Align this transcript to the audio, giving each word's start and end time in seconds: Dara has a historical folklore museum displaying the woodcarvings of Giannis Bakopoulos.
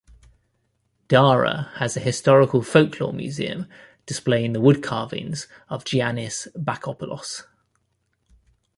Dara 1.09 1.69
has 1.75 1.95
a 1.95 1.99
historical 1.99 2.63
folklore 2.63 3.13
museum 3.13 3.67
displaying 4.07 4.51
the 4.53 4.59
woodcarvings 4.59 5.45
of 5.69 5.83
Giannis 5.83 6.47
Bakopoulos. 6.55 7.43